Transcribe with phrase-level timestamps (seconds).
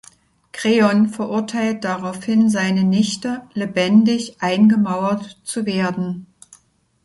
[0.51, 6.25] Kreon verurteilt daraufhin seine Nichte, lebendig eingemauert zu werden.